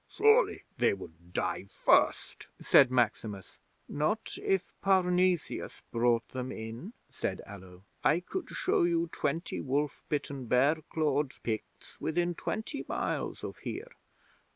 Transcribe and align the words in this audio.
'"Surely 0.07 0.63
they 0.79 0.93
would 0.95 1.31
die 1.31 1.63
first," 1.85 2.47
said 2.59 2.89
Maximus. 2.89 3.59
'"Not 3.87 4.33
if 4.41 4.73
Parnesius 4.81 5.83
brought 5.91 6.27
them 6.29 6.51
in," 6.51 6.93
said 7.11 7.39
Allo. 7.45 7.83
"I 8.03 8.21
could 8.21 8.49
show 8.49 8.81
you 8.81 9.09
twenty 9.11 9.61
wolf 9.61 10.01
bitten, 10.09 10.47
bear 10.47 10.77
clawed 10.89 11.33
Picts 11.43 12.01
within 12.01 12.33
twenty 12.33 12.83
miles 12.87 13.43
of 13.43 13.59
here. 13.59 13.91